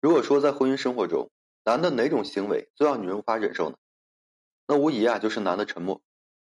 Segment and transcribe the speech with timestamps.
[0.00, 1.30] 如果说在婚姻生活中，
[1.64, 3.76] 男的哪种行为最让女人无法忍受呢？
[4.66, 6.00] 那无疑啊就是男的沉默。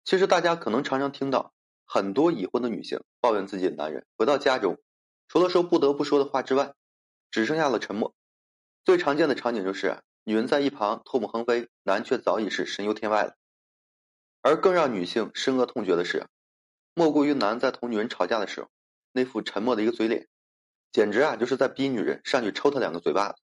[0.05, 1.53] 其实大家可能常常听到
[1.85, 4.79] 很多已婚的女性抱怨自己的男人回到家中，
[5.27, 6.73] 除了说不得不说的话之外，
[7.29, 8.15] 只剩下了沉默。
[8.85, 13.35] 最常见的场景就是女人在一旁唾沫横飞，男却早已是神游天外了。
[14.41, 16.25] 而更让女性深恶痛绝的是，
[16.95, 18.69] 莫过于男在同女人吵架的时候，
[19.11, 20.29] 那副沉默的一个嘴脸。
[20.91, 23.41] 简直啊，就是在逼女人上去抽他两个嘴巴子。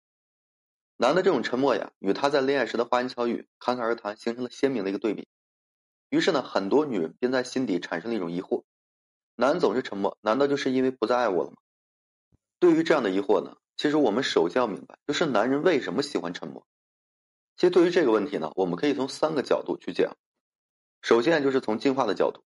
[0.97, 5.27] 男的这种沉默呀，与他在恋爱时的花言巧语、侃侃而谈形成了鲜明的一个对比。
[6.11, 8.63] 于是呢，很多女人便在心底产生了一种疑惑：
[9.35, 11.57] 男总是沉默，难道就是因为不再爱我了吗？
[12.61, 16.65] 对于这样的疑惑呢，其实我们首先要明白，就是男人为什么喜欢沉默。
[17.57, 20.17] 其实对于这个问题呢，我们可以从三个角度去讲。
[21.01, 22.45] 首先就是从进化的角度，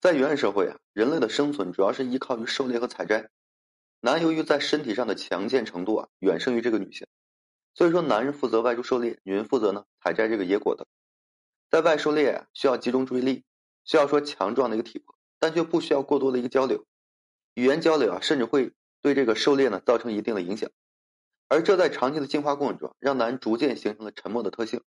[0.00, 3.30] 在原始社会啊，人类的生存主要是依靠于狩猎和采摘。
[4.02, 7.06] 男由于在身体上的强健程度啊，远胜于这个女性，
[7.74, 10.86] 所以说男人负责外出狩猎，女人负责呢采摘这个野果的。
[11.68, 13.44] 在外狩猎啊，需要集中注意力，
[13.84, 16.86] 需要说强壮的一个体魄，但却不需要过多的一个交流，
[17.52, 20.70] 语言交流啊，甚至会对这个狩猎呢造成一定的影响。
[21.48, 24.80] 而这在长期的进化过程中，让男逐渐形成了沉默的特性。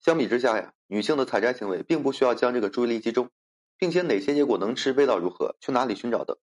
[0.00, 3.30] 相比之下呀，女性的采摘行为并不需要将这个注意力集中，
[3.78, 6.38] 并且哪些野果能吃、味道如何、去哪里寻找的。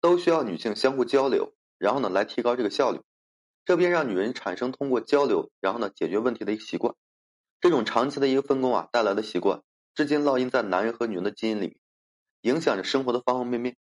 [0.00, 3.00] 都需要女性相互交流，然后呢来提高这个效率，
[3.64, 6.94] 这便让女人产生通过交流，然后呢解决问题的一个习惯。
[7.60, 9.62] 这种长期的一个分工啊带来的习惯，
[9.94, 11.76] 至今烙印在男人和女人的基因里面，
[12.40, 13.76] 影响着生活的方方面面。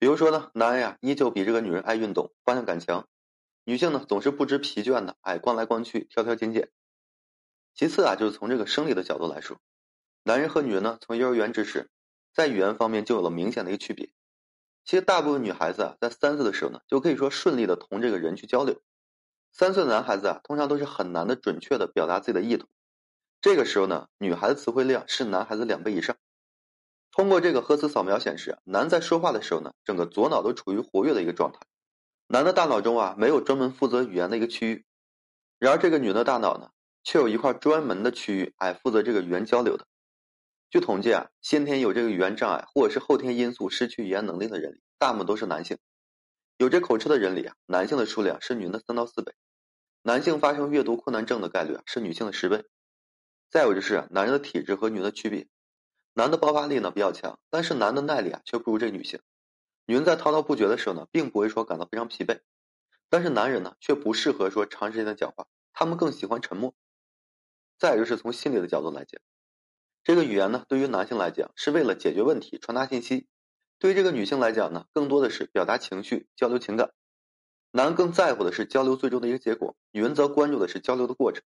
[0.00, 3.04] 比如说呢，男人呀依旧比这个女人爱运动，方向感强；
[3.64, 6.70] 女性呢总是不知疲倦的哎逛来逛去，挑挑拣拣。
[7.74, 9.60] 其次啊，就是从这个生理的角度来说，
[10.24, 11.88] 男人和女人呢从幼儿园之时，
[12.34, 14.10] 在语言方面就有了明显的一个区别。
[14.90, 18.82] 其实大部分女孩子啊，在三岁的时候呢，就可以说顺利的同这个人去交流。
[19.52, 22.66] 三岁的男孩子啊，通常都是很难的准确的表达自己的意图。
[23.40, 26.16] 这个时候呢，女孩子词汇量是男孩子两倍以上。
[27.12, 31.60] 通过这个核磁扫描显示，男在说话的时候呢，整个左脑都处于活跃的一个状态。
[32.26, 34.84] 男的大脑中啊，没有专门负责语言的一个区域，
[35.60, 36.70] 然而这个女的大脑呢，
[37.04, 39.86] 却有一块专门的区域，哎，负责这个语言交流的。
[40.70, 45.78] 据统计啊，先天有这个语言障碍，或者是后天因素失去语言能力的人里，大部分都是男性。
[46.58, 49.34] 有这口吃的人里啊，男性的数量是女人的三到四倍。
[50.02, 52.64] 男性发生阅读困难症的概率啊，是女性的十倍。
[53.50, 55.48] 再有就是男人的体质和女人的区别，
[56.14, 59.18] 男的爆发力呢比较强，但是男的耐力啊却不如这女性。
[59.86, 62.38] 女人在滔滔不绝的时候呢，并不会说感到非常疲惫，
[63.08, 66.76] 但是男人呢却不适合说长时间的讲话，他们更喜欢沉默。
[67.76, 69.20] 再就是从心理的角度来讲。
[70.10, 73.28] 这个语言呢，对于男性来讲是为了解决问题、传达信息；
[73.78, 76.90] 对于这个女性来讲呢，更多的是表达情绪、交流情感。
[77.70, 81.44] 男更在乎的是交流最终的一个结果，女人则关注的是交流的过程。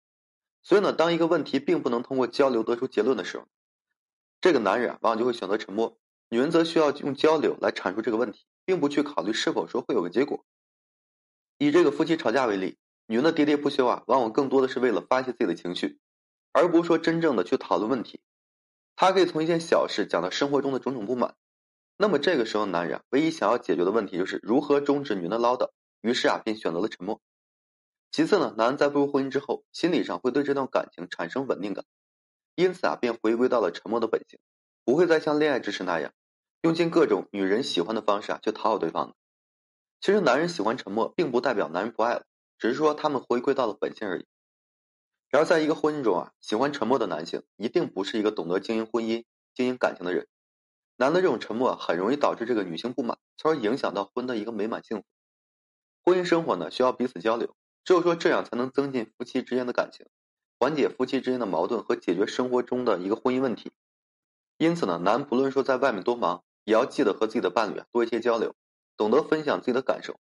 [0.63, 3.47] 所以呢，当一个问题并不能通过交流得出结论的时候，
[4.41, 5.99] 这个男人啊，往往就会选择沉默；
[6.31, 10.47] 女人则需要用交流来阐述这个问题，并不去考虑是否说会有个结果。
[11.59, 15.99] 以这个夫妻吵架为例，女人的喋喋不休啊，往往更多的是为了发泄自己的情绪，
[16.53, 18.19] 而不是说真正的去讨论问题。
[18.97, 21.37] 他可以从一件小事讲到生活中的种种不满，
[21.99, 25.71] 那么这个时候，男人唯一想要解决的问题就是如何终止女人的唠叨，
[26.01, 27.21] 于是啊，便选择了沉默。
[28.11, 31.85] 其次呢，男人在步入婚姻之后，心理上会对这段感情产生稳定感，
[32.55, 34.39] 因此啊，便回归到了沉默的本性，
[34.87, 36.13] 不会再像恋爱之时那样，
[36.63, 39.15] 用尽各种女人喜欢的方式啊去讨好对方。
[40.01, 42.25] 其实，男人喜欢沉默，并不代表男人不爱了，
[42.59, 44.27] 只是说他们回归到了本性而已。
[45.29, 50.29] 然而，在一个婚姻中啊，喜欢沉默的男性一定不是一个懂得经营婚姻、经营感情的人。
[50.97, 55.05] 男的这种沉默很容易导致这个女性不满，从而影响到婚的一个美满幸福。
[56.05, 57.55] 婚姻生活呢，需要彼此交流，
[57.85, 60.07] 只有说这样才能增进夫妻之间的感情，
[60.59, 63.73] 缓解夫妻之间的矛盾和解决生活中的一个婚姻问题。
[64.57, 68.55] 因此呢，男不论说在外面多忙，也要记得和自己的伴侣啊多一些交流，
[68.97, 70.19] 懂得分享自己的感受，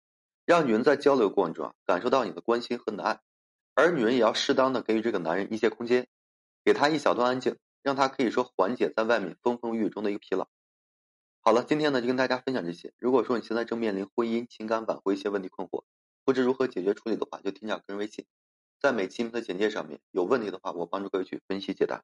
[0.44, 3.20] 让女人在交流过程中啊感受到你的关心和你的爱。
[3.78, 6.08] 而女人也要适当的给予这个男人一些空间，
[6.64, 10.48] 给他一小段安静，让他可以说缓解在外面风风雨雨中的一个疲劳。
[11.42, 12.92] 好了，今天呢就跟大家分享这些。
[12.98, 15.84] 如果说你现在正面临婚姻、情感挽回一些问题困惑，
[16.24, 18.26] 不知如何解决处理的话，就添加个人微信，
[18.80, 22.02] 在每期的简介上面有问题的话，我帮助各位去分析解答。